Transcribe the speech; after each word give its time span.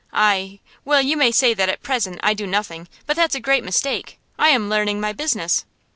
I 0.13 0.57
well, 0.83 0.99
you 1.03 1.15
may 1.15 1.31
say 1.31 1.53
that 1.53 1.69
at 1.69 1.83
present 1.83 2.19
I 2.23 2.33
do 2.33 2.47
nothing; 2.47 2.87
but 3.05 3.15
that's 3.15 3.35
a 3.35 3.39
great 3.39 3.63
mistake, 3.63 4.17
I 4.39 4.49
am 4.49 4.67
learning 4.67 4.99
my 4.99 5.13
business. 5.13 5.63